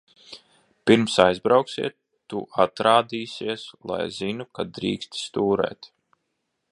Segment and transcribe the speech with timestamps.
[0.91, 1.95] Pirms aizbrauksiet,
[2.33, 5.95] tu atrādīsies, lai zinu, ka drīksti stūrēt.